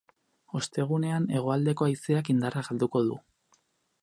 Ostegunean 0.59 1.27
hegoaldeko 1.35 1.89
haizeak 1.89 2.33
indarra 2.35 2.65
galduko 2.71 3.05
du. 3.11 3.23